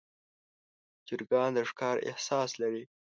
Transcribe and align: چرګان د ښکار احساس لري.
چرګان 1.07 1.49
د 1.55 1.57
ښکار 1.69 1.97
احساس 2.09 2.51
لري. 2.61 2.83